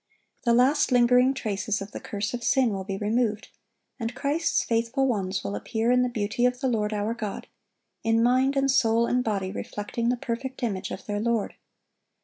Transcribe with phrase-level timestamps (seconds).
[0.45, 3.49] The last lingering traces of the curse of sin will be removed,
[3.99, 7.45] and Christ's faithful ones will appear "in the beauty of the Lord our God,"
[8.03, 11.53] in mind and soul and body reflecting the perfect image of their Lord.